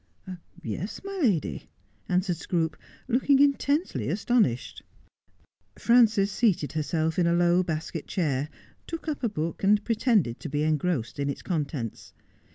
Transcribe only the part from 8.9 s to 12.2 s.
up a book, a.nd pretended to be engrossed in its contents.